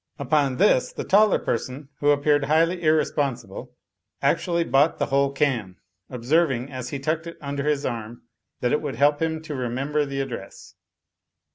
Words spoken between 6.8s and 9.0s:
he tucked it under his arm, that it would